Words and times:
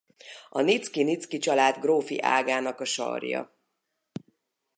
A 0.49 0.61
nicki 0.61 1.03
Niczky 1.03 1.37
család 1.37 1.77
grófi 1.77 2.21
ágának 2.21 2.79
a 2.79 2.85
sarja. 2.85 3.53